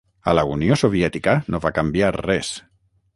[0.29, 2.51] A la Unió Soviètica no va canviar res.